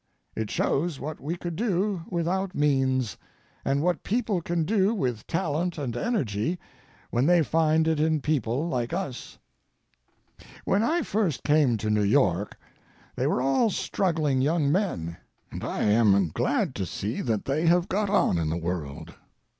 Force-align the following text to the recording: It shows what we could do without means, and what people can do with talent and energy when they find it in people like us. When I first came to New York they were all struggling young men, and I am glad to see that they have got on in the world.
It 0.35 0.49
shows 0.49 0.99
what 0.99 1.19
we 1.21 1.37
could 1.37 1.55
do 1.55 2.01
without 2.09 2.55
means, 2.55 3.17
and 3.63 3.83
what 3.83 4.01
people 4.01 4.41
can 4.41 4.63
do 4.63 4.95
with 4.95 5.27
talent 5.27 5.77
and 5.77 5.95
energy 5.95 6.57
when 7.11 7.27
they 7.27 7.43
find 7.43 7.87
it 7.87 7.99
in 7.99 8.19
people 8.19 8.67
like 8.67 8.93
us. 8.93 9.37
When 10.65 10.81
I 10.81 11.03
first 11.03 11.43
came 11.43 11.77
to 11.77 11.91
New 11.91 12.01
York 12.01 12.57
they 13.15 13.27
were 13.27 13.43
all 13.43 13.69
struggling 13.69 14.41
young 14.41 14.71
men, 14.71 15.17
and 15.51 15.63
I 15.63 15.83
am 15.83 16.29
glad 16.29 16.73
to 16.77 16.85
see 16.87 17.21
that 17.21 17.45
they 17.45 17.67
have 17.67 17.87
got 17.87 18.09
on 18.09 18.39
in 18.39 18.49
the 18.49 18.57
world. 18.57 19.13